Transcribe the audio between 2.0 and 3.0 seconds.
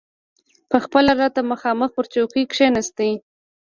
چوکۍ کښېناست.